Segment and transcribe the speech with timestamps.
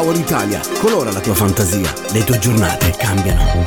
[0.00, 3.64] Power Italia, colora la tua fantasia, le tue giornate cambiano.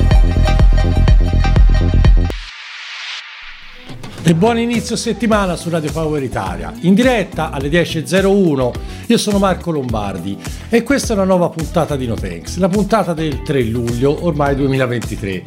[4.23, 6.71] E buon inizio settimana su Radio Power Italia.
[6.83, 8.71] In diretta alle 10.01
[9.07, 10.38] io sono Marco Lombardi
[10.70, 14.56] e questa è una nuova puntata di No Thanks, la puntata del 3 luglio ormai
[14.56, 15.44] 2023.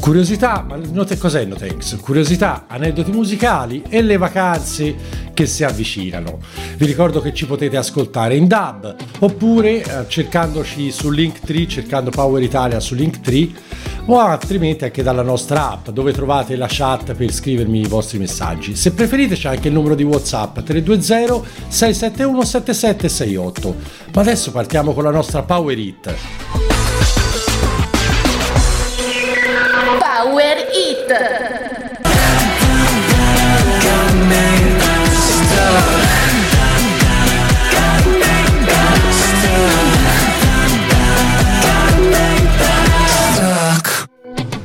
[0.00, 2.00] Curiosità, ma note cos'è Notex?
[2.00, 4.94] Curiosità, aneddoti musicali e le vacanze
[5.32, 6.38] che si avvicinano.
[6.76, 12.42] Vi ricordo che ci potete ascoltare in DAB oppure eh, cercandoci su Linktree, cercando Power
[12.42, 13.50] Italia su Linktree
[14.06, 18.74] o altrimenti anche dalla nostra app dove trovate la chat per scrivermi i vostri messaggi.
[18.74, 23.76] Se preferite c'è anche il numero di WhatsApp 320 671 7768.
[24.14, 26.81] Ma adesso partiamo con la nostra Power Hit.
[30.22, 31.10] Power It.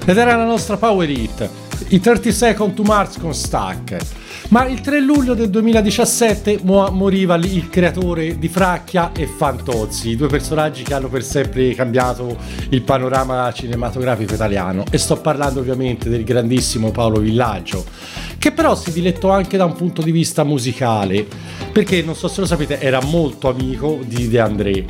[0.05, 1.49] Ed era la nostra Power Hit,
[1.87, 4.26] i 30 Second to Mars con Stack.
[4.49, 10.29] Ma il 3 luglio del 2017 mu- moriva il creatore di Fracchia e Fantozzi, due
[10.29, 12.37] personaggi che hanno per sempre cambiato
[12.69, 14.85] il panorama cinematografico italiano.
[14.89, 17.83] E sto parlando ovviamente del grandissimo Paolo Villaggio,
[18.37, 21.27] che però si dilettò anche da un punto di vista musicale,
[21.73, 24.85] perché non so se lo sapete, era molto amico di De André.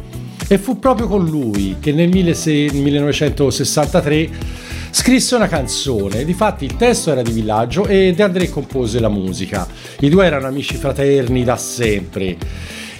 [0.48, 7.22] E fu proprio con lui che nel 1963 scrisse una canzone, difatti il testo era
[7.22, 9.68] di Villaggio e De André compose la musica.
[10.00, 12.38] I due erano amici fraterni da sempre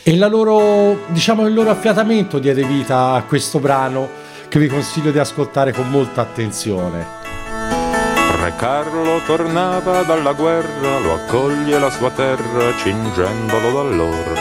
[0.08, 4.08] e loro, diciamo, il loro affiatamento diede vita a questo brano
[4.48, 7.06] che vi consiglio di ascoltare con molta attenzione.
[8.42, 14.40] Re Carlo tornava dalla guerra, lo accoglie la sua terra cingendolo d'allora.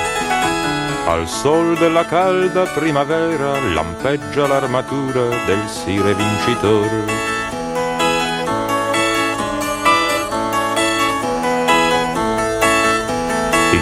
[1.07, 7.36] Al sol della calda primavera lampeggia l'armatura del sire vincitore.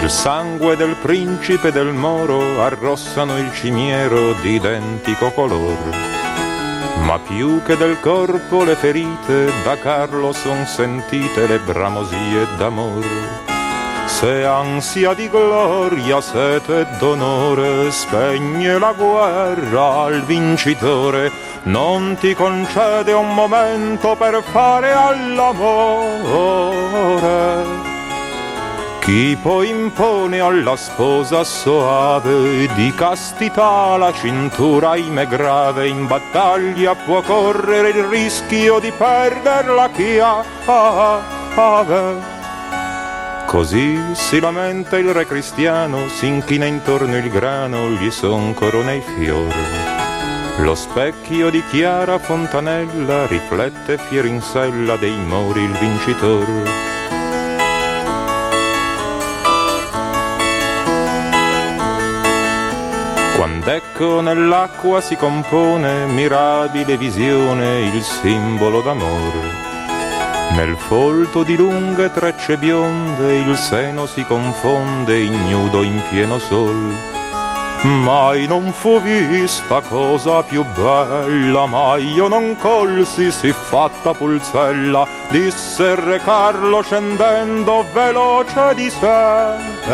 [0.01, 5.77] Il sangue del principe del Moro arrossano il cimiero di identico color.
[7.03, 13.05] Ma più che del corpo le ferite, da Carlo son sentite le bramosie d'amor.
[14.05, 21.31] Se ansia di gloria, sete d'onore spegne la guerra al vincitore,
[21.63, 26.35] non ti concede un momento per fare all'amore
[29.05, 37.21] chi poi impone alla sposa soave di castità la cintura ime grave in battaglia può
[37.21, 40.43] correre il rischio di perderla chi ha
[41.53, 42.33] ave.
[43.45, 49.01] Così si lamenta il re cristiano, si inchina intorno il grano, gli son corone i
[49.01, 49.53] fiori.
[50.57, 56.94] Lo specchio di chiara fontanella riflette fiero in sella dei mori il vincitore.
[63.95, 69.63] Quand'ecco nell'acqua si compone mirabile visione il simbolo d'amore.
[70.51, 76.93] Nel folto di lunghe trecce bionde il seno si confonde ignudo in pieno sol.
[77.83, 85.95] Mai non fu vista cosa più bella, mai io non colsi si fatta pulzella, disse
[85.95, 89.85] Re Carlo scendendo veloce di sella.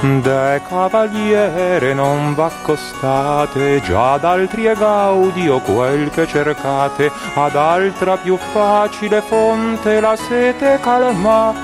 [0.00, 8.36] De cavaliere non v'accostate, già ad altri è gaudio quel che cercate, ad altra più
[8.36, 11.56] facile fonte la sete calmate.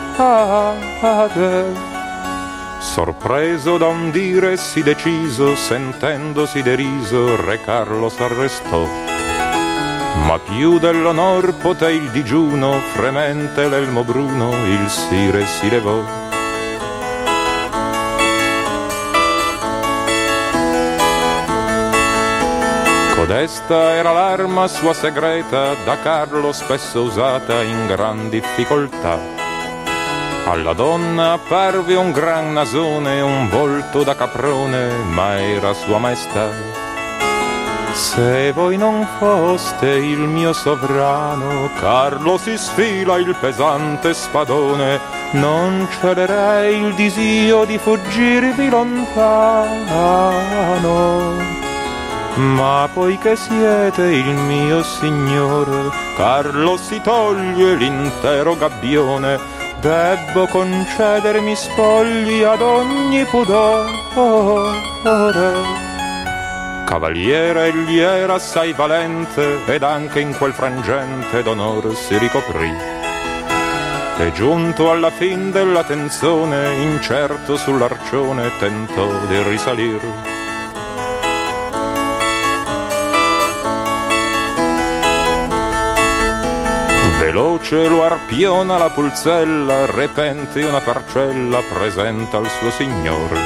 [2.80, 8.84] Sorpreso da un dire sì deciso, sentendosi deriso, Re Carlo s'arrestò.
[10.26, 16.22] Ma più dell'onor poté il digiuno, fremente l'elmo bruno, il sire si levò
[23.24, 29.18] Codesta era l'arma sua segreta, da Carlo spesso usata in gran difficoltà.
[30.44, 36.50] Alla donna apparve un gran nasone, un volto da caprone, ma era sua maestà.
[37.94, 45.00] Se voi non foste il mio sovrano, Carlo si sfila il pesante spadone,
[45.30, 49.94] non celerei il disio di fuggirvi lontano.
[52.36, 59.38] Ma poiché siete il mio signore, Carlo si toglie l'intero gabbione,
[59.80, 63.92] debbo concedermi spogli ad ogni pudore.
[66.84, 72.72] Cavaliere egli era assai valente ed anche in quel frangente d'onore si ricoprì.
[74.18, 80.33] E giunto alla fin della tensione, incerto sull'arcione tentò di risalire
[87.34, 93.40] Veloce lo arpiona la pulzella, repente una parcella presenta al suo signore.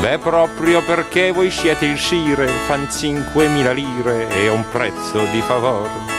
[0.00, 6.12] Beh, proprio perché voi siete il scire, fan cinquemila lire e un prezzo di favore.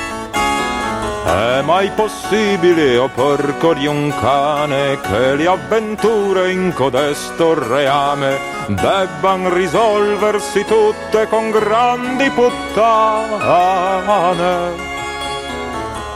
[1.24, 8.40] È mai possibile, o oh porco di un cane, che le avventure in codesto reame
[8.70, 13.36] debban risolversi tutte con grandi puttane?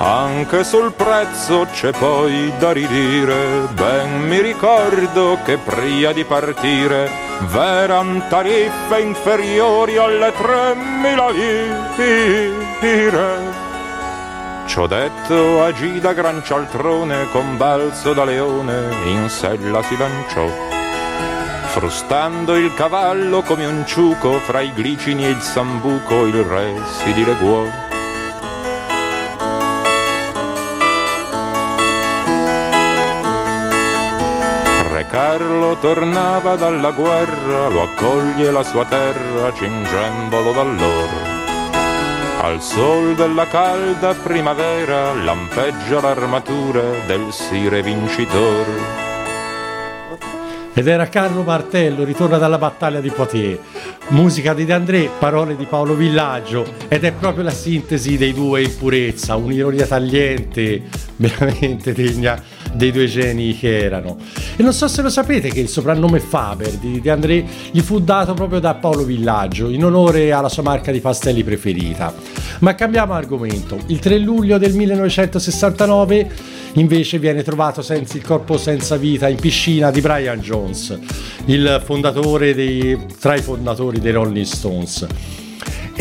[0.01, 7.11] Anche sul prezzo c'è poi da ridire, ben mi ricordo che prima di partire
[7.41, 11.33] v'eran tariffe inferiori alle 3.000
[12.79, 13.67] lire.
[14.67, 20.47] Ciò detto agì da gran cialtrone con balzo da leone in sella si lanciò.
[21.65, 27.11] Frustando il cavallo come un ciuco fra i glicini e il sambuco il re si
[27.11, 27.88] dileguò
[35.39, 42.41] Carlo tornava dalla guerra, lo accoglie la sua terra, cingendolo d'allora.
[42.41, 49.07] Al sol della calda primavera lampeggia l'armatura del sire vincitore.
[50.73, 53.59] Ed era Carlo Martello, ritorna dalla battaglia di Poitiers.
[54.09, 58.63] Musica di De André, parole di Paolo Villaggio ed è proprio la sintesi dei due
[58.63, 60.83] in purezza, un'ironia tagliente,
[61.15, 62.43] veramente degna
[62.79, 64.17] dei due geni che erano.
[64.55, 67.99] E non so se lo sapete che il soprannome Faber di De André gli fu
[67.99, 72.13] dato proprio da Paolo Villaggio in onore alla sua marca di pastelli preferita.
[72.59, 73.77] Ma cambiamo argomento.
[73.87, 76.31] Il 3 luglio del 1969
[76.73, 80.97] invece viene trovato senza il corpo senza vita in piscina di Brian Jones,
[81.45, 85.07] il fondatore dei, tra i fondatori dei Rolling Stones.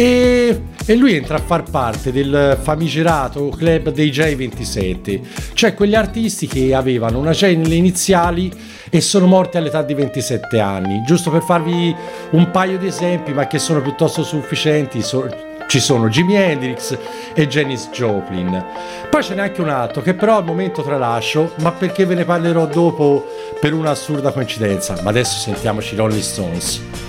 [0.00, 5.20] E, e, lui entra a far parte del famigerato club dei J27,
[5.54, 8.48] cioè quegli artisti che avevano una J nelle iniziali
[8.90, 11.02] e sono morti all'età di 27 anni.
[11.04, 11.92] Giusto per farvi
[12.30, 15.28] un paio di esempi, ma che sono piuttosto sufficienti, so,
[15.66, 16.96] ci sono Jimi Hendrix
[17.34, 18.64] e Janis Joplin.
[19.10, 22.24] Poi ce n'è anche un altro che però al momento tralascio, ma perché ve ne
[22.24, 23.26] parlerò dopo
[23.60, 24.96] per un'assurda coincidenza.
[25.02, 27.07] Ma adesso sentiamoci Rolling Stones.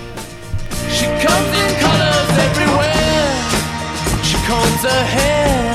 [4.80, 5.74] Combs her hair.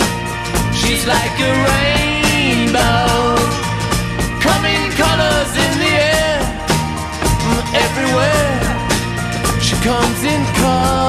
[0.74, 3.36] She's like a rainbow,
[4.42, 6.40] coming colors in the air,
[7.74, 9.62] everywhere.
[9.62, 11.05] She comes in colors.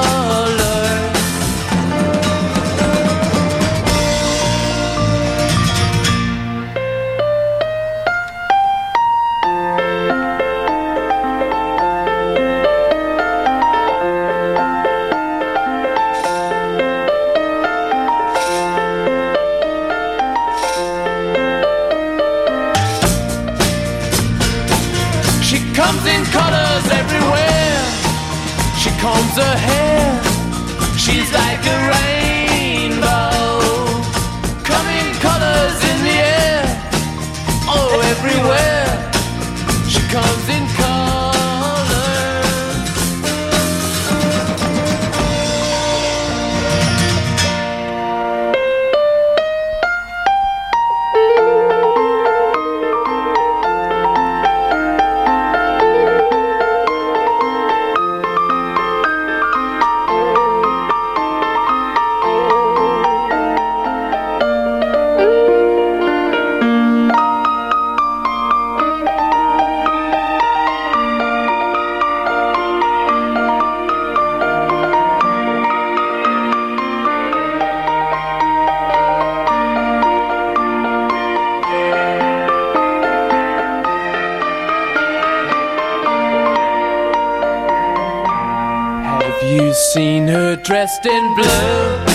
[90.67, 92.05] Dressed in blue.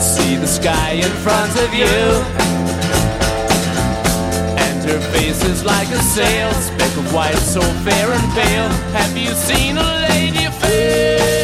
[0.00, 1.86] See the sky in front of you.
[4.58, 8.68] And her face is like a sail, speck of white, so fair and pale.
[8.98, 11.39] Have you seen a lady Pharaoh?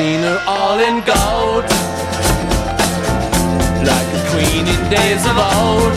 [0.00, 1.64] All in gold,
[3.82, 5.92] like a queen in days of old.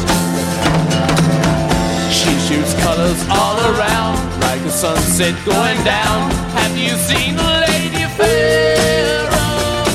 [2.10, 6.32] She shoots colors all around, like a sunset going down.
[6.58, 9.86] Have you seen the lady Pharaoh?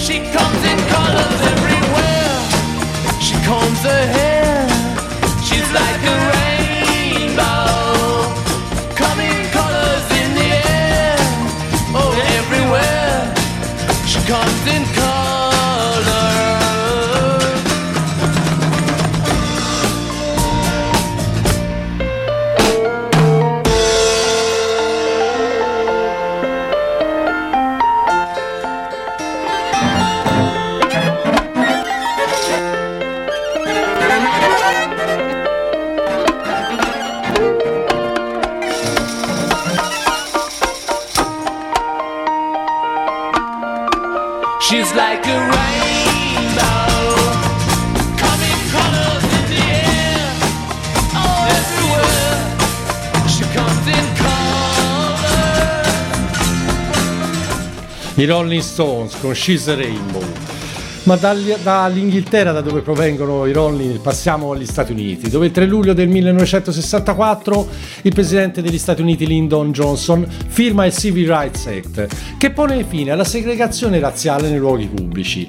[0.00, 2.40] She comes in colors everywhere.
[3.20, 4.33] She combs her hair.
[14.26, 15.03] constant
[58.24, 60.43] I Rolling Stones con She's a Rainbow.
[61.04, 65.92] Ma dall'Inghilterra, da dove provengono i Rolling, passiamo agli Stati Uniti, dove il 3 luglio
[65.92, 67.68] del 1964
[68.02, 72.06] il presidente degli Stati Uniti Lyndon Johnson firma il Civil Rights Act,
[72.38, 75.46] che pone fine alla segregazione razziale nei luoghi pubblici.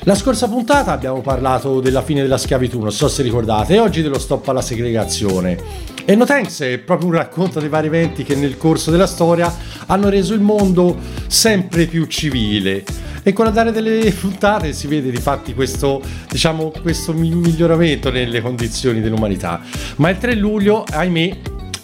[0.00, 4.02] La scorsa puntata abbiamo parlato della fine della schiavitù, non so se ricordate, e oggi
[4.02, 5.96] dello stop alla segregazione.
[6.04, 9.54] E No Thanks è proprio un racconto dei vari eventi che nel corso della storia
[9.86, 10.96] hanno reso il mondo
[11.28, 12.84] sempre più civile.
[13.28, 18.40] E con l'andare delle puntate si vede di fatti questo, diciamo, questo mi- miglioramento nelle
[18.40, 19.60] condizioni dell'umanità.
[19.96, 21.36] Ma il 3 luglio, ahimè,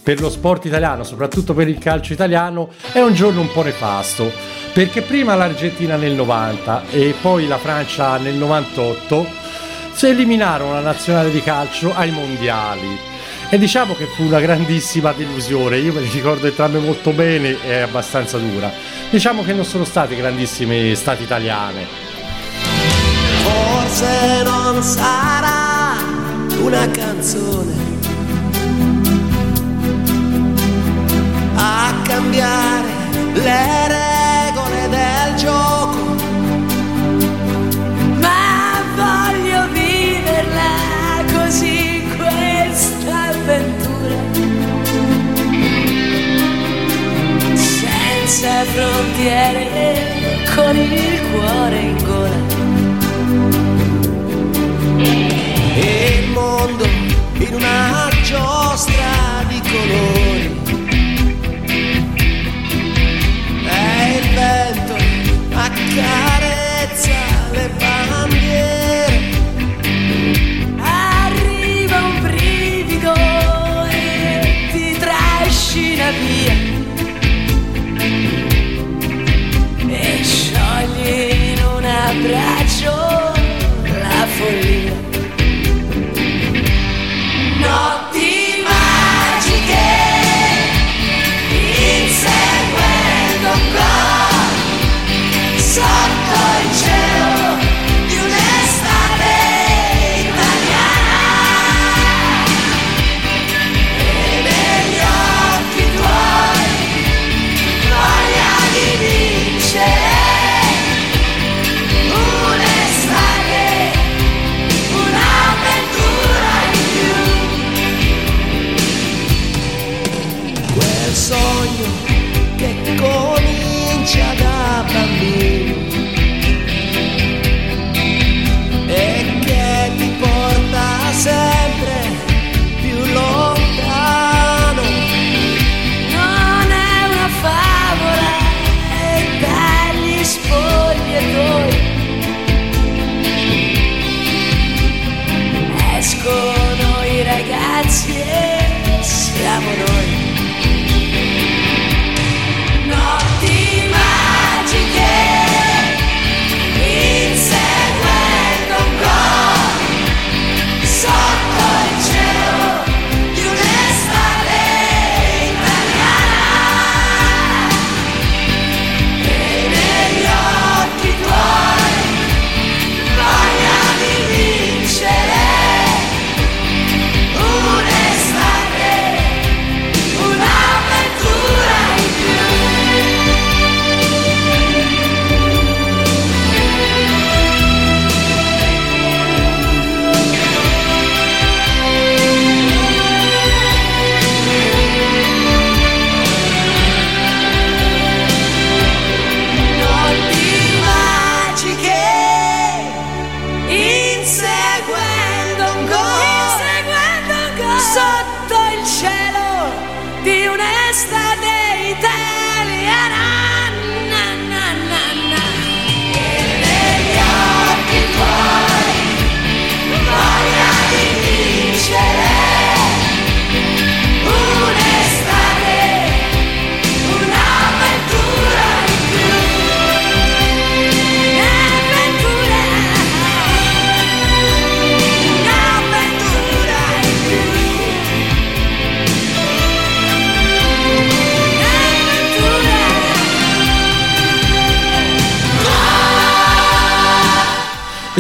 [0.03, 4.33] per lo sport italiano, soprattutto per il calcio italiano, è un giorno un po' nefasto.
[4.73, 9.27] Perché prima l'Argentina nel 90 e poi la Francia nel 98
[9.93, 13.14] si eliminarono la nazionale di calcio ai mondiali.
[13.51, 17.81] E diciamo che fu una grandissima delusione, io me li ricordo entrambe molto bene, è
[17.81, 18.73] abbastanza dura.
[19.11, 21.87] Diciamo che non sono state grandissime estate italiane.
[23.43, 25.97] Forse non sarà
[26.59, 27.84] una canzone
[49.15, 52.39] Senza frontiere, con il cuore in gola.
[55.77, 56.85] E il mondo
[57.39, 58.14] in una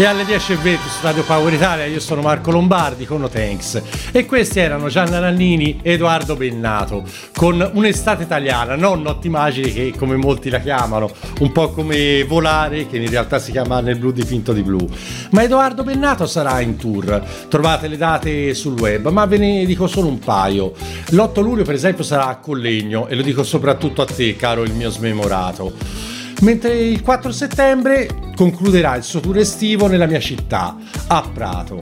[0.05, 3.81] E alle 10.20 su Radio Power Italia io sono Marco Lombardi con No Thanks
[4.13, 9.95] e questi erano Gianna Nannini e Edoardo Bennato con un'estate italiana, non Notti Magiche che
[9.97, 14.13] come molti la chiamano, un po' come Volare che in realtà si chiama Nel blu
[14.13, 14.87] dipinto di blu.
[15.31, 19.87] Ma Edoardo Bennato sarà in tour, trovate le date sul web, ma ve ne dico
[19.87, 20.75] solo un paio.
[21.13, 24.75] L'8 luglio per esempio sarà a Collegno e lo dico soprattutto a te caro il
[24.75, 26.13] mio smemorato.
[26.45, 31.81] Mentre il 4 settembre concluderà il suo tour estivo nella mia città, a Prato.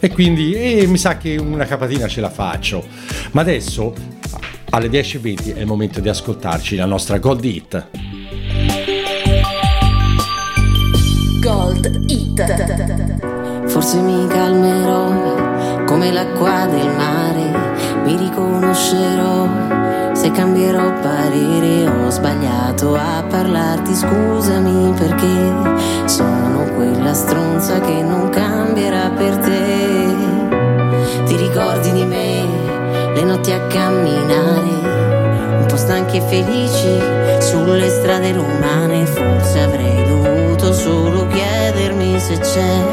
[0.00, 2.84] E quindi eh, mi sa che una capatina ce la faccio.
[3.30, 3.94] Ma adesso,
[4.70, 7.90] alle 10.20, è il momento di ascoltarci la nostra Gold Hit.
[11.40, 13.68] Gold Hit.
[13.68, 19.71] Forse mi calmerò come l'acqua del mare, mi riconoscerò
[20.22, 21.88] se cambierò parere.
[21.88, 30.14] Ho sbagliato a parlarti, scusami perché sono quella stronza che non cambierà per te.
[31.24, 32.46] Ti ricordi di me,
[33.14, 37.00] le notti a camminare, un po' stanchi e felici
[37.40, 39.04] sulle strade romane.
[39.06, 40.31] Forse avrei dovuto
[40.70, 42.84] solo chiedermi se c'è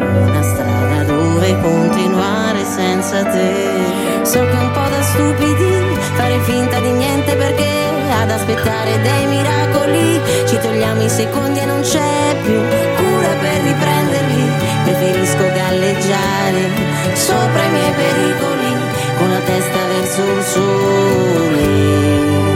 [0.00, 4.22] una strada dove continuare senza te.
[4.22, 7.70] So che un po' da stupidi fare finta di niente perché
[8.20, 12.60] ad aspettare dei miracoli ci togliamo i secondi e non c'è più
[12.96, 14.50] cura per riprenderli.
[14.84, 16.68] Preferisco galleggiare
[17.14, 18.74] sopra i miei pericoli
[19.18, 22.53] con la testa verso il sole.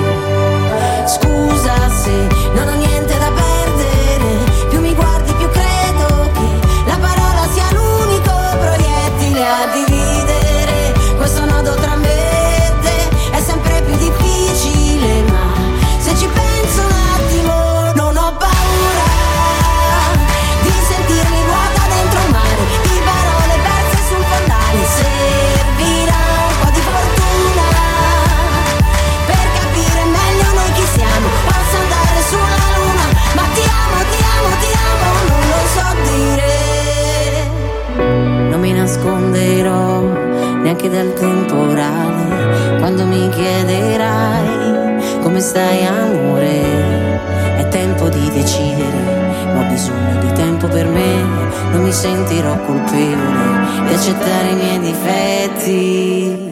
[40.89, 47.27] Neanche dal temporale quando mi chiederai come stai amore.
[47.59, 51.47] È tempo di decidere, ma ho bisogno di tempo per me.
[51.73, 56.47] Non mi sentirò colpevole di accettare i miei difetti.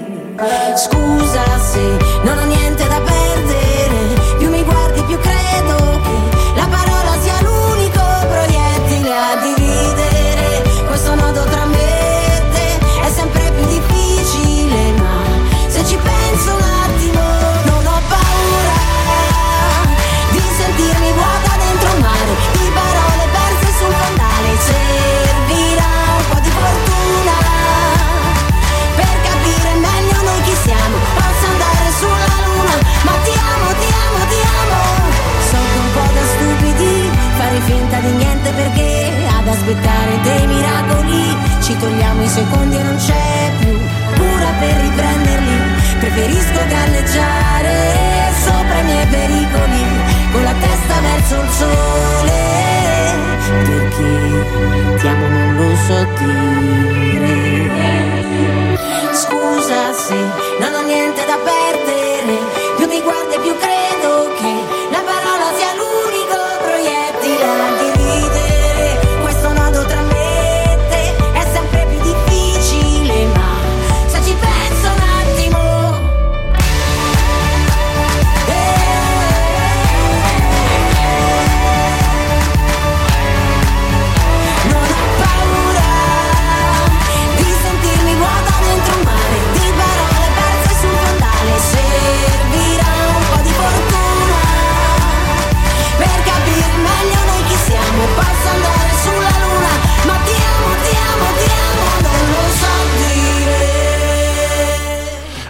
[0.77, 2.65] Scusa se non ho niente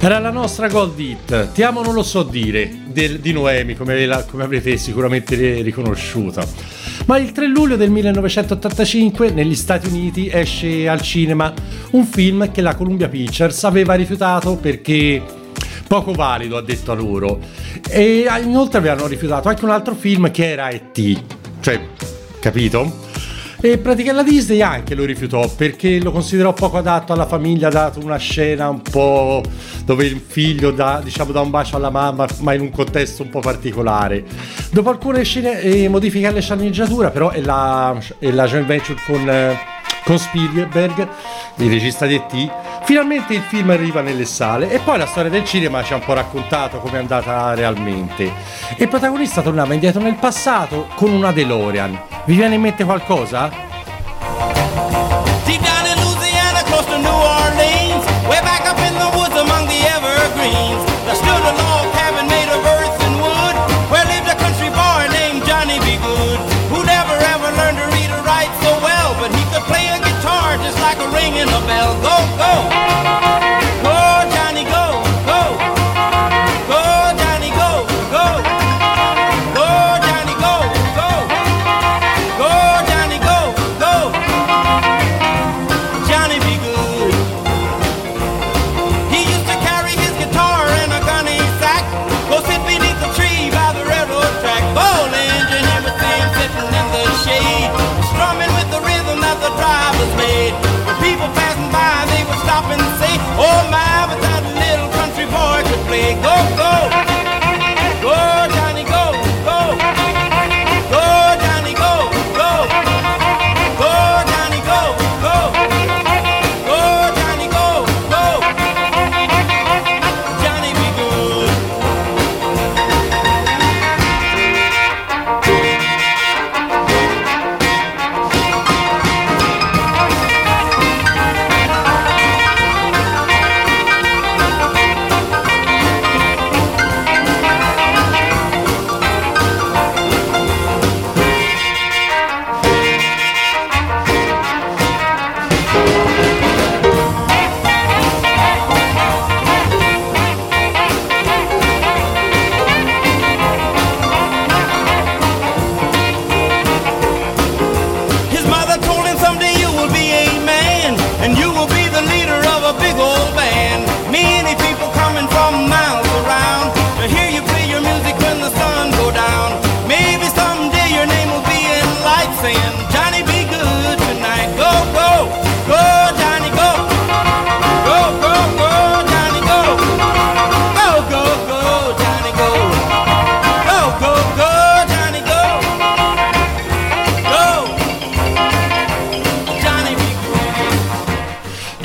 [0.06, 4.06] Era la nostra Gold Hit, Ti amo non lo so dire, del- di Noemi, come,
[4.06, 6.46] la- come avrete sicuramente ri- riconosciuto.
[7.06, 11.52] Ma il 3 luglio del 1985 negli Stati Uniti esce al cinema
[11.90, 15.20] un film che la Columbia Pictures aveva rifiutato perché
[15.88, 17.40] poco valido, ha detto a loro.
[17.88, 21.20] E inoltre avevano rifiutato anche un altro film che era E.T.,
[21.58, 21.80] cioè,
[22.38, 23.04] capito?
[23.66, 27.98] E praticamente la Disney anche lo rifiutò perché lo considerò poco adatto alla famiglia, dato
[27.98, 29.42] una scena un po'
[29.84, 33.30] dove il figlio dà, diciamo, dà un bacio alla mamma, ma in un contesto un
[33.30, 34.22] po' particolare.
[34.70, 39.58] Dopo alcune scene, eh, modifiche alle sceneggiatura, però è la, la joint venture con, eh,
[40.06, 41.08] con Spielberg,
[41.56, 42.50] il regista di E.T.,
[42.86, 46.04] Finalmente il film arriva nelle sale e poi la storia del cinema ci ha un
[46.04, 48.32] po' raccontato come è andata realmente.
[48.76, 52.00] Il protagonista tornava indietro nel passato con una DeLorean.
[52.26, 53.50] Vi viene in mente qualcosa?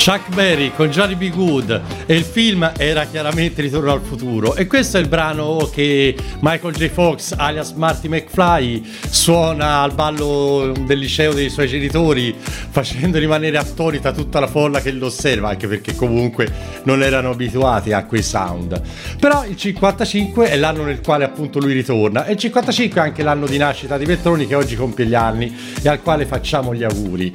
[0.03, 1.29] Chuck Berry con Johnny B.
[1.29, 1.79] Good.
[2.07, 4.55] E il film era chiaramente Ritorno al futuro.
[4.55, 6.89] E questo è il brano che Michael J.
[6.89, 14.11] Fox alias Marty McFly suona al ballo del liceo dei suoi genitori facendo rimanere attonita
[14.11, 16.51] tutta la folla che lo osserva anche perché comunque
[16.85, 18.81] non erano abituati a quei sound.
[19.19, 22.25] Però il 55 è l'anno nel quale appunto lui ritorna.
[22.25, 25.55] E il 55 è anche l'anno di nascita di Petroni che oggi compie gli anni
[25.79, 27.31] e al quale facciamo gli auguri.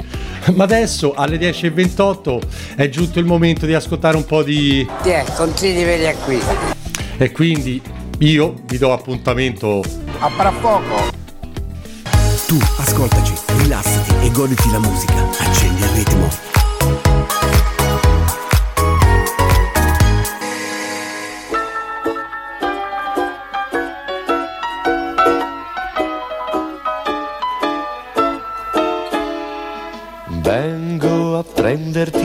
[0.55, 5.25] Ma adesso alle 10.28 è giunto il momento di ascoltare un po' di Ti è,
[5.37, 6.41] consigli vedi qui.
[7.19, 7.81] e quindi
[8.19, 9.83] io vi do appuntamento
[10.21, 11.15] A fra poco.
[12.47, 15.15] Tu ascoltaci, rilassati e goditi la musica.
[15.41, 16.56] Accendi il ritmo.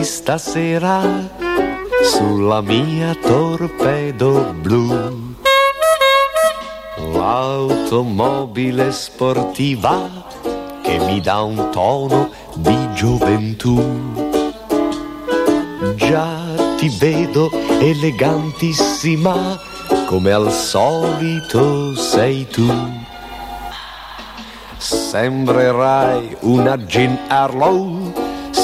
[0.01, 1.01] Prenderti stasera
[2.03, 5.35] sulla mia torpedo blu.
[7.13, 10.09] L'automobile sportiva
[10.81, 13.79] che mi dà un tono di gioventù.
[15.95, 16.39] Già
[16.77, 19.59] ti vedo elegantissima
[20.07, 22.67] come al solito sei tu.
[24.77, 28.20] Sembrerai una Jean Harlow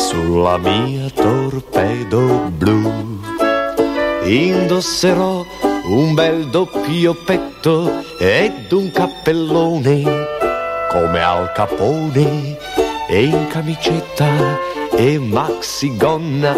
[0.07, 3.19] sulla mia torpedo blu.
[4.23, 5.43] Indosserò
[5.89, 10.03] un bel doppio petto ed un cappellone
[10.89, 12.57] come al capone
[13.09, 14.57] e in camicetta
[14.95, 16.55] e maxi gonna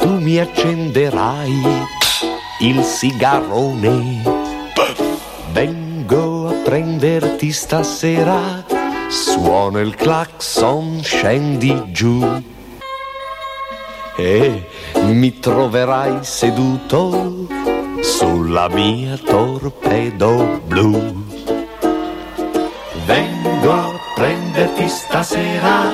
[0.00, 1.86] tu mi accenderai
[2.60, 4.22] il sigarone.
[5.52, 8.64] Vengo a prenderti stasera,
[9.08, 12.56] suona il clacson, scendi giù.
[14.20, 14.66] E
[15.02, 17.46] mi troverai seduto
[18.00, 21.24] sulla mia torpedo blu.
[23.06, 25.92] Vengo a prenderti stasera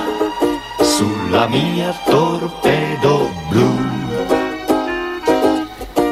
[0.80, 3.74] sulla mia torpedo blu.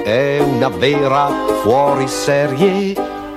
[0.05, 1.31] È una vera
[1.63, 2.95] fuoriserie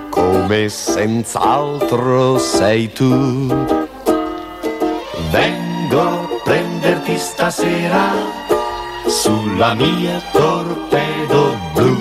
[0.10, 3.48] come senz'altro sei tu.
[5.32, 8.44] Vengo a prenderti stasera
[9.22, 11.98] sulla mia torpedo blu.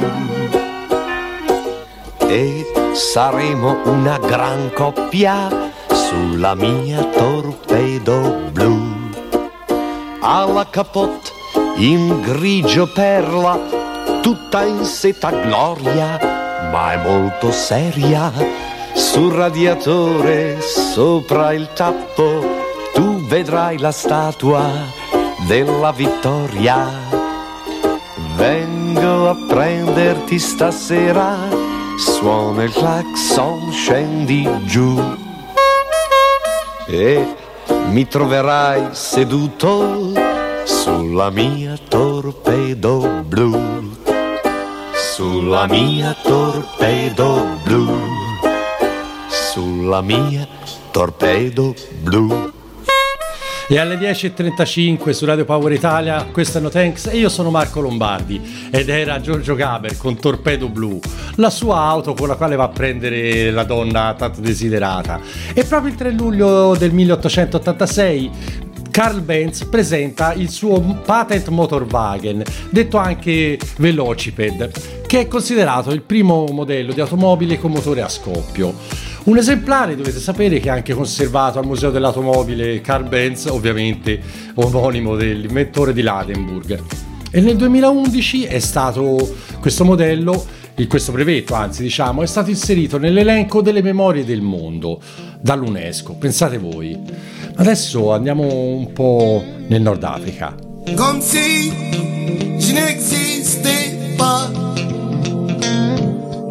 [2.19, 9.13] E saremo una gran coppia sulla mia torpedo blu.
[10.21, 11.31] Alla capote
[11.77, 13.61] in grigio perla,
[14.21, 16.19] tutta in seta gloria,
[16.73, 18.33] ma è molto seria.
[18.93, 22.45] Sul radiatore, sopra il tappo,
[22.93, 25.03] tu vedrai la statua
[25.47, 26.89] della vittoria.
[28.37, 31.37] Vengo a prenderti stasera,
[31.99, 35.01] suona il clacson, scendi giù.
[36.87, 37.35] E
[37.91, 40.13] mi troverai seduto
[40.65, 43.93] sulla mia torpedo blu.
[44.93, 47.99] Sulla mia torpedo blu.
[49.29, 50.47] Sulla mia
[50.91, 52.54] torpedo blu.
[53.67, 57.81] E alle 10.35 su Radio Power Italia, questo è No Thanks e io sono Marco
[57.81, 61.01] Lombardi ed era Giorgio Gaber con Torpedo Blu,
[61.37, 65.19] la sua auto con la quale va a prendere la donna tanto desiderata.
[65.55, 68.31] E proprio il 3 luglio del 1886
[68.91, 76.45] Carl Benz presenta il suo patent Motorwagen, detto anche Velociped, che è considerato il primo
[76.53, 79.04] modello di automobile con motore a scoppio.
[79.25, 84.21] Un esemplare dovete sapere che è anche conservato al Museo dell'Automobile Carl Benz, ovviamente
[84.55, 86.83] omonimo dell'inventore di Ladenburg.
[87.31, 90.45] E nel 2011 è stato questo modello,
[90.87, 95.01] questo brevetto anzi diciamo, è stato inserito nell'elenco delle memorie del mondo
[95.41, 96.95] dall'UNESCO, pensate voi.
[97.55, 100.55] Adesso andiamo un po' nel Nord Africa.
[100.95, 101.73] Comme si
[102.59, 104.51] je n'existais pas.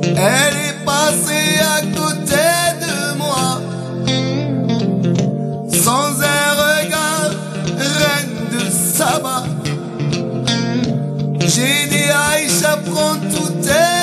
[0.02, 1.43] Elle est passée
[1.84, 2.50] à côté
[2.86, 3.62] de moi.
[5.84, 7.32] Sans un regard,
[7.78, 9.44] reine de Saba.
[11.40, 14.03] J'ai dit Aïcha, prends tout est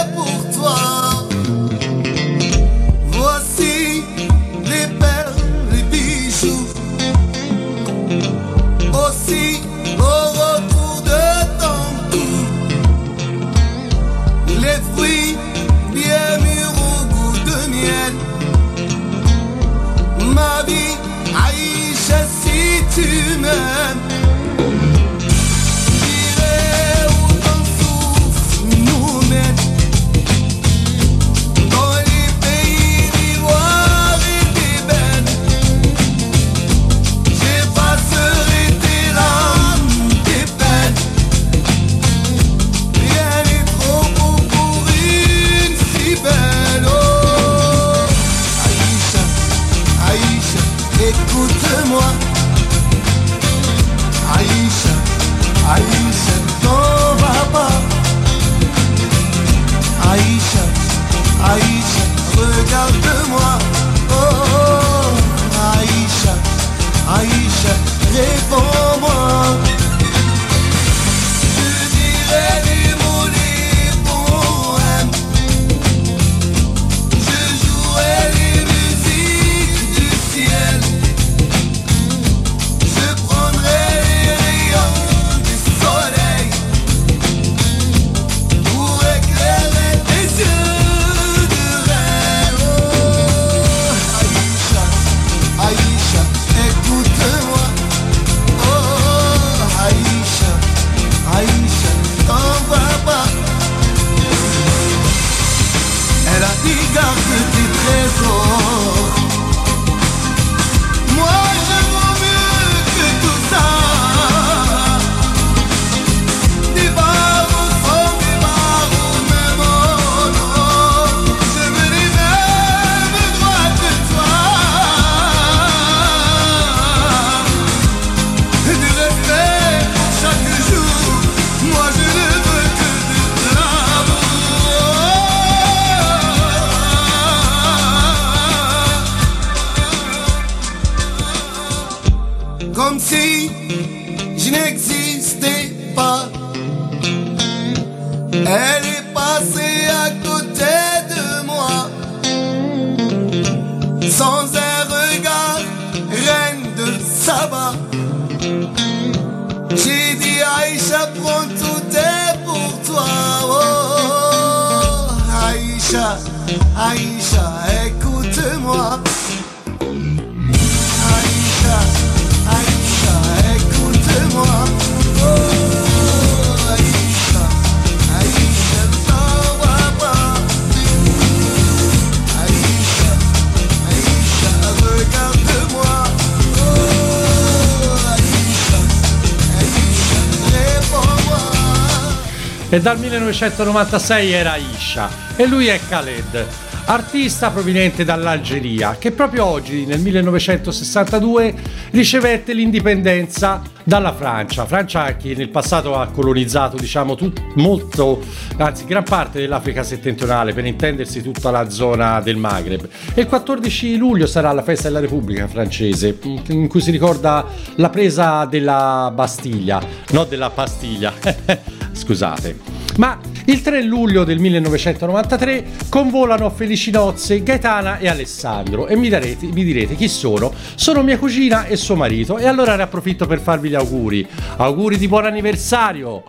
[192.72, 195.10] E dal 1996 era Isha.
[195.34, 196.46] E lui è Khaled,
[196.92, 201.54] artista proveniente dall'Algeria che proprio oggi nel 1962
[201.90, 208.20] ricevette l'indipendenza dalla Francia, Francia che nel passato ha colonizzato diciamo tut- molto,
[208.56, 212.88] anzi gran parte dell'Africa settentrionale per intendersi tutta la zona del Maghreb.
[213.14, 217.88] E il 14 luglio sarà la festa della Repubblica francese in cui si ricorda la
[217.88, 221.12] presa della Bastiglia, no della pastiglia,
[221.92, 222.89] scusate.
[223.00, 229.08] Ma il 3 luglio del 1993 convolano a Felici Nozze Gaetana e Alessandro e mi,
[229.08, 230.52] darete, mi direte chi sono?
[230.74, 234.28] Sono mia cugina e suo marito e allora ne approfitto per farvi gli auguri.
[234.56, 236.24] Auguri di buon anniversario!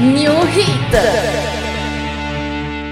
[0.00, 0.98] New Hit.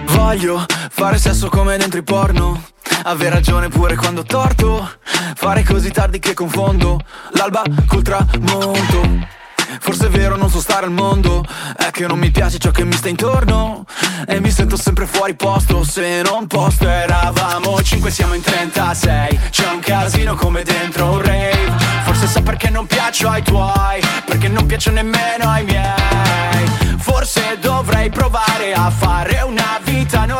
[0.07, 2.69] Voglio fare sesso come dentro i porno
[3.03, 4.89] Aver ragione pure quando ho torto
[5.35, 6.99] Fare così tardi che confondo
[7.33, 9.39] L'alba col tramonto
[9.79, 11.45] Forse è vero non so stare al mondo
[11.77, 13.85] È che non mi piace ciò che mi sta intorno
[14.27, 19.71] E mi sento sempre fuori posto Se non posto eravamo 5 siamo in 36 C'è
[19.71, 21.73] un casino come dentro un rave
[22.05, 28.11] Forse sa perché non piaccio ai tuoi Perché non piaccio nemmeno ai miei Forse dovrei
[28.11, 30.40] provare a fare una vita normale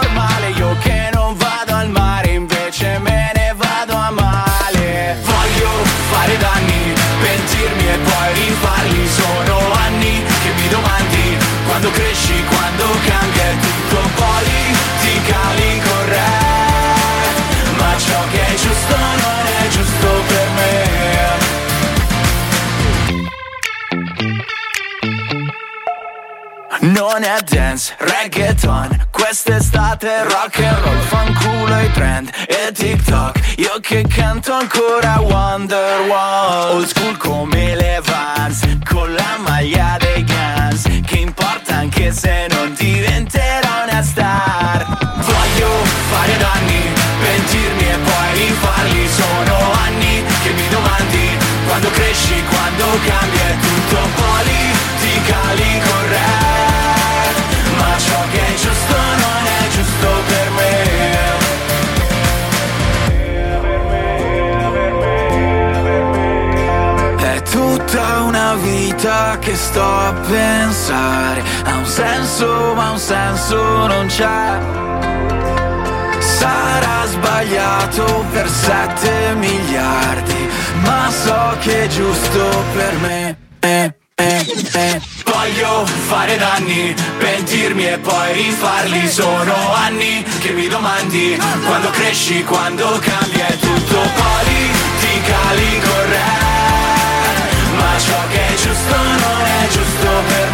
[27.31, 33.55] È dance, reggaeton Quest'estate rock and roll Fanculo i trend e TikTok.
[33.59, 40.83] Io che canto ancora Wonderwall Old school come le Vans Con la maglia dei Guns
[41.07, 44.85] Che importa anche se non diventerò una star.
[45.19, 45.71] Voglio
[46.11, 46.83] fare danni
[47.23, 49.09] Pentirmi e poi rifarli.
[49.09, 53.40] Sono anni che mi domandi Quando cresci, quando cambia
[69.51, 71.43] che sto a pensare.
[71.65, 74.59] Ha un senso ma un senso non c'è.
[76.21, 80.49] Sarà sbagliato per 7 miliardi
[80.83, 83.37] Ma so che è giusto per me.
[83.61, 85.01] Eh, eh, eh.
[85.25, 89.09] Voglio fare danni, pentirmi e poi rifarli.
[89.09, 94.31] Sono anni che mi domandi Quando cresci, quando cambia È tutto Ma
[96.41, 96.50] ciò
[98.97, 100.50] non è giusto per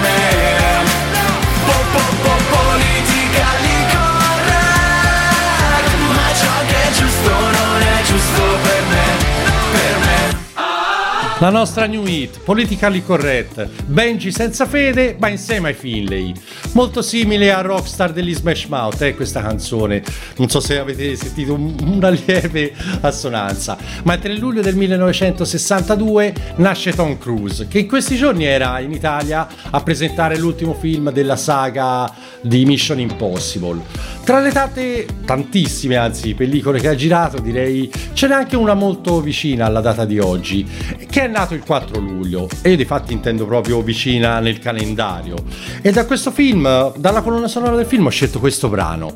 [11.38, 16.32] La nostra new hit, politically correct, Benji senza fede ma insieme ai Finlay.
[16.72, 20.02] Molto simile a Rockstar degli Smash Mouth, eh, questa canzone.
[20.38, 22.72] Non so se avete sentito un- una lieve
[23.02, 23.76] assonanza.
[24.04, 28.92] Ma il 3 luglio del 1962 nasce Tom Cruise, che in questi giorni era in
[28.92, 32.10] Italia a presentare l'ultimo film della saga
[32.40, 33.82] di Mission Impossible.
[34.24, 39.20] Tra le tante, tantissime anzi, pellicole che ha girato, direi ce n'è anche una molto
[39.20, 40.66] vicina alla data di oggi,
[41.08, 45.36] che è nato il 4 luglio e di fatti intendo proprio vicina nel calendario.
[45.82, 49.14] E da questo film, dalla colonna sonora del film, ho scelto questo brano.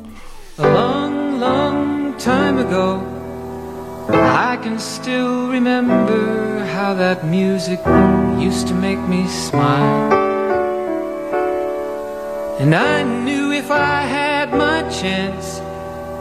[0.57, 3.01] A long, long time ago,
[4.09, 7.79] I can still remember how that music
[8.37, 10.11] used to make me smile.
[12.59, 15.60] And I knew if I had my chance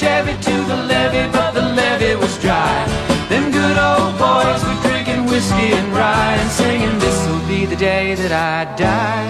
[0.00, 2.86] Chevy to the levee, but the levee was dry.
[3.28, 8.14] Them good old boys were drinking whiskey and rye and singing, This'll be the day
[8.14, 9.28] that I die.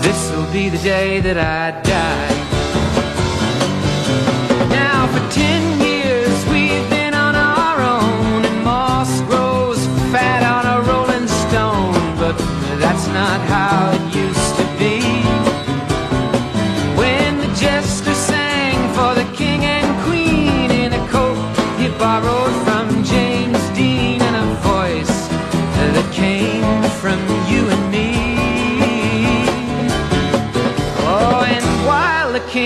[0.00, 2.11] This'll be the day that I die.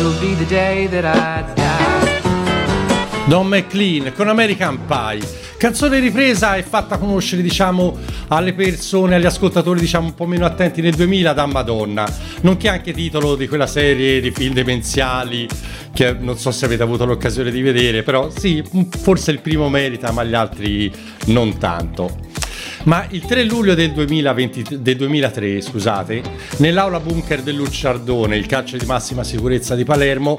[0.00, 3.28] This'll be the day that I die.
[3.28, 5.20] Don McLean con American Pie.
[5.58, 7.98] Canzone ripresa e fatta conoscere, diciamo,
[8.28, 12.94] alle persone, agli ascoltatori, diciamo, un po' meno attenti nel 2000 da Madonna, nonché anche
[12.94, 15.46] titolo di quella serie di film demenziali
[15.92, 20.12] che non so se avete avuto l'occasione di vedere, però sì, forse il primo merita,
[20.12, 20.90] ma gli altri
[21.26, 22.39] non tanto.
[22.84, 26.22] Ma il 3 luglio del, 2020 del 2003, scusate,
[26.58, 30.38] nell'aula bunker del Lucciardone, il carcere di massima sicurezza di Palermo,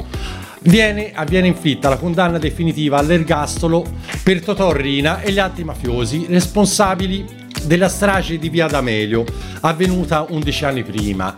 [0.61, 3.85] viene, avviene inflitta la condanna definitiva all'ergastolo
[4.23, 7.25] per Totò Rina e gli altri mafiosi responsabili
[7.63, 9.23] della strage di Via D'Amelio,
[9.61, 11.37] avvenuta 11 anni prima,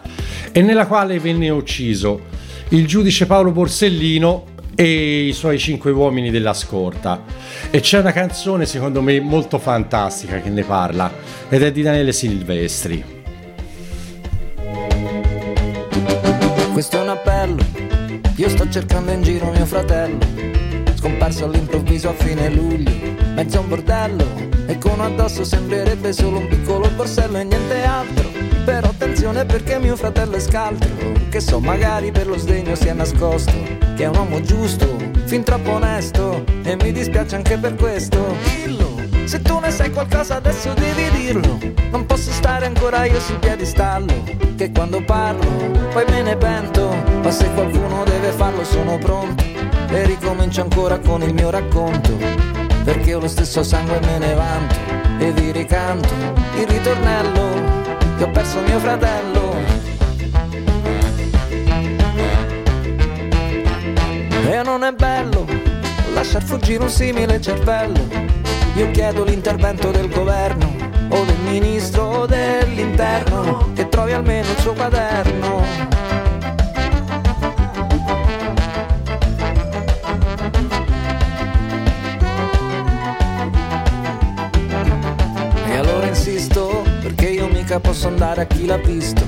[0.54, 2.32] e nella quale venne ucciso
[2.70, 7.24] il giudice Paolo Borsellino e i suoi cinque uomini della scorta.
[7.70, 11.12] E c'è una canzone secondo me molto fantastica che ne parla
[11.50, 13.22] ed è di Daniele Silvestri.
[16.72, 17.64] Questo è un appello,
[18.36, 20.18] io sto cercando in giro mio fratello,
[20.96, 22.92] scomparso all'improvviso a fine luglio,
[23.36, 24.26] mezzo a un bordello,
[24.66, 28.33] e con addosso sembrerebbe solo un piccolo borsello e niente altro.
[28.66, 30.90] Però attenzione perché mio fratello è scaltro,
[31.30, 33.52] che so magari per lo sdegno si è nascosto,
[33.96, 34.96] che è un uomo giusto,
[35.26, 38.36] fin troppo onesto e mi dispiace anche per questo.
[38.44, 38.96] Dillo,
[39.26, 41.60] se tu ne sai qualcosa adesso devi dirlo.
[41.92, 44.24] Non posso stare ancora io sul piedistallo,
[44.56, 45.50] che quando parlo
[45.92, 49.44] poi me ne pento, ma se qualcuno deve farlo sono pronto
[49.90, 52.18] e ricomincio ancora con il mio racconto,
[52.86, 54.76] perché ho lo stesso sangue e me ne vanto
[55.20, 56.14] e vi ricanto
[56.58, 57.93] il ritornello
[58.24, 59.56] che ho perso mio fratello.
[64.50, 65.46] E non è bello
[66.14, 68.00] lasciar fuggire un simile cervello.
[68.76, 70.72] Io chiedo l'intervento del governo
[71.10, 76.23] o del ministro dell'interno che trovi almeno il suo quaderno.
[87.74, 89.26] Mica posso andare a chi l'ha visto,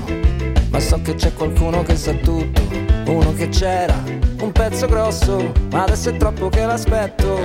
[0.70, 2.62] ma so che c'è qualcuno che sa tutto,
[3.06, 4.00] uno che c'era,
[4.40, 7.40] un pezzo grosso, ma adesso è troppo che l'aspetto.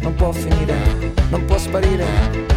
[0.00, 2.04] Non può finire, non può sparire,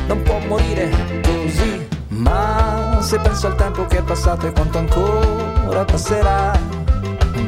[0.08, 0.90] non può morire
[1.22, 1.88] così.
[2.10, 6.60] Ma se penso al tempo che è passato e quanto ancora passerà,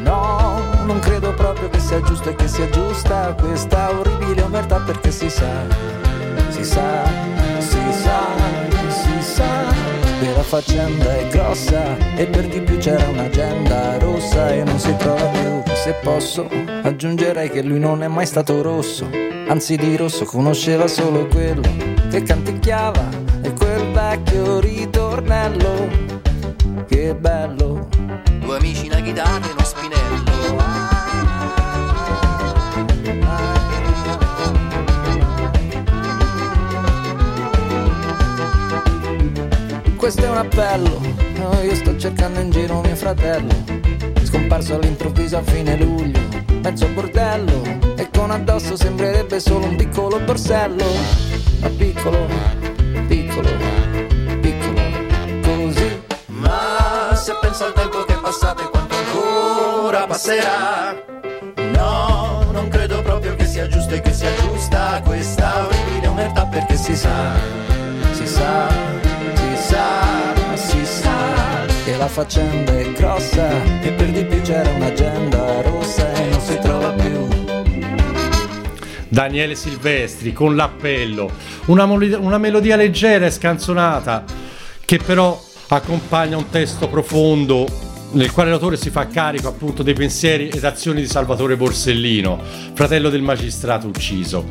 [0.02, 5.10] no, non credo proprio che sia giusto e che sia giusta questa orribile omertà perché
[5.10, 5.66] si sa,
[6.48, 7.04] si sa,
[7.58, 8.24] si sa,
[8.88, 9.59] si sa
[10.20, 14.94] che la faccenda è grossa e per di più c'era un'agenda rossa e non si
[14.96, 15.62] trova più.
[15.74, 16.46] Se posso
[16.82, 19.08] aggiungerei che lui non è mai stato rosso,
[19.48, 21.62] anzi di rosso conosceva solo quello
[22.10, 23.08] che canticchiava
[23.40, 25.88] e quel vecchio ritornello.
[26.86, 27.88] Che bello.
[28.40, 29.59] Due amici, una chitarra
[40.00, 40.98] Questo è un appello,
[41.34, 43.52] no, io sto cercando in giro mio fratello,
[44.22, 46.18] scomparso all'improvviso a fine luglio,
[46.62, 47.62] mezzo bordello,
[47.96, 50.86] e con addosso sembrerebbe solo un piccolo borsello,
[51.60, 52.26] ma piccolo,
[53.08, 53.50] piccolo,
[54.40, 54.80] piccolo,
[55.42, 56.02] così.
[56.28, 60.96] Ma se penso al tempo che è passato e quanto ancora passerà,
[61.74, 66.76] no, non credo proprio che sia giusto e che sia giusta questa orribile omertà perché
[66.76, 67.34] si sa,
[68.12, 69.00] si sa
[71.84, 76.58] che la faccenda è grossa e per di più c'era un'agenda rossa e non si
[76.58, 77.28] trova più.
[79.08, 81.30] Daniele Silvestri con l'appello,
[81.66, 84.24] una, mol- una melodia leggera e scanzonata
[84.84, 90.48] che però accompagna un testo profondo nel quale l'autore si fa carico appunto dei pensieri
[90.48, 92.40] ed azioni di Salvatore Borsellino,
[92.74, 94.46] fratello del magistrato ucciso.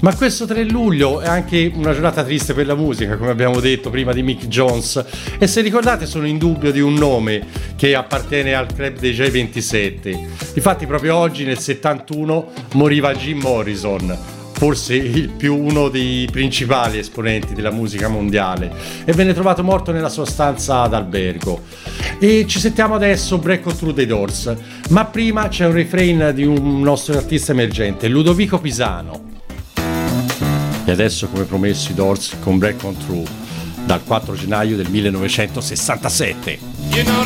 [0.00, 3.88] Ma questo 3 luglio è anche una giornata triste per la musica, come abbiamo detto
[3.88, 5.04] prima di Mick Jones,
[5.38, 7.46] e se ricordate sono in dubbio di un nome
[7.76, 10.18] che appartiene al club dei J27.
[10.54, 14.96] Infatti proprio oggi nel 71 moriva Jim Morrison, forse
[15.36, 18.72] più uno dei principali esponenti della musica mondiale
[19.04, 21.62] e venne trovato morto nella sua stanza d'albergo.
[22.20, 24.54] E ci sentiamo adesso Break Through the Doors,
[24.90, 29.30] ma prima c'è un refrain di un nostro artista emergente, Ludovico Pisano.
[30.84, 33.26] E adesso come promesso i Doors con Break On Through
[33.84, 36.58] dal 4 gennaio del 1967.
[36.92, 37.24] You know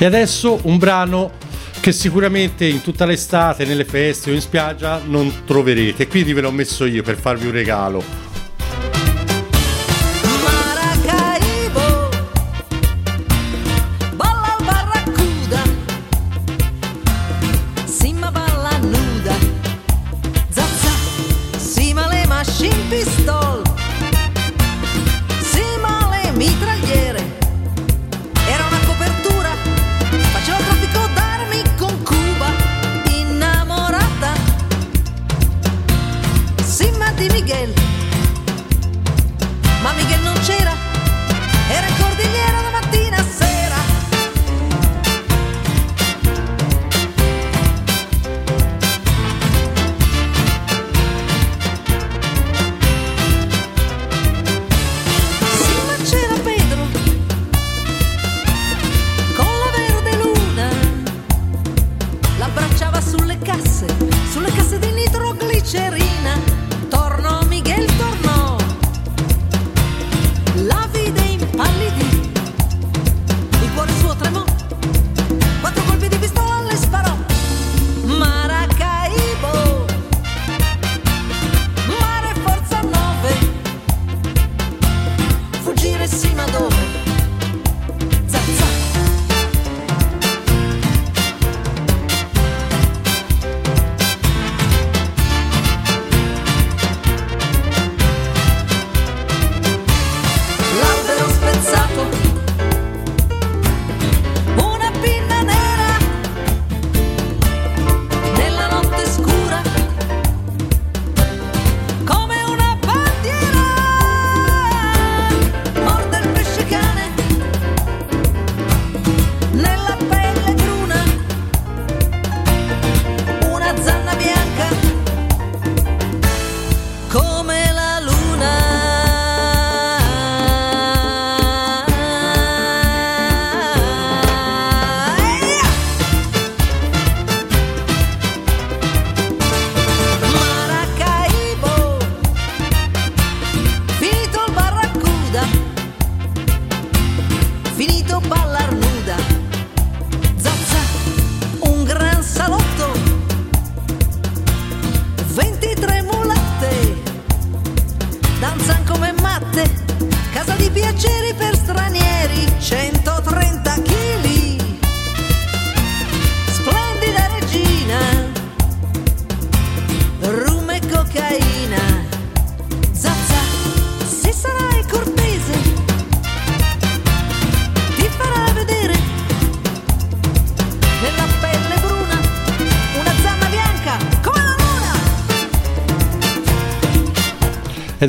[0.00, 1.32] E adesso un brano
[1.80, 6.52] che sicuramente in tutta l'estate, nelle feste o in spiaggia non troverete, quindi ve l'ho
[6.52, 8.27] messo io per farvi un regalo.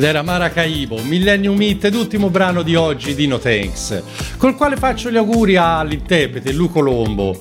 [0.00, 4.02] Ed era Maracaibo, Millennium Hit ed ultimo brano di oggi di No Thanks,
[4.38, 7.38] col quale faccio gli auguri all'interprete Luco Lombo.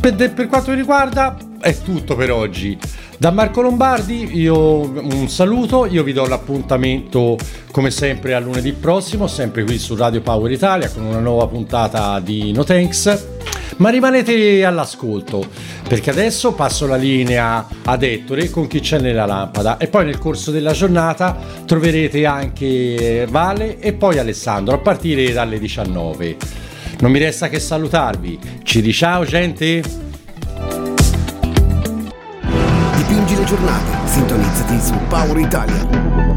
[0.00, 2.76] Per, per quanto mi riguarda è tutto per oggi.
[3.16, 7.38] Da Marco Lombardi io un saluto, io vi do l'appuntamento
[7.70, 12.18] come sempre a lunedì prossimo, sempre qui su Radio Power Italia con una nuova puntata
[12.18, 13.37] di No Thanks.
[13.76, 15.46] Ma rimanete all'ascolto
[15.86, 20.18] perché adesso passo la linea ad Ettore con chi c'è nella lampada e poi nel
[20.18, 26.36] corso della giornata troverete anche Vale e poi Alessandro a partire dalle 19.
[27.00, 28.38] Non mi resta che salutarvi.
[28.62, 29.82] Ci diciao gente!
[32.96, 36.27] Dipingi le giornate, sintonizzati su Power Italia.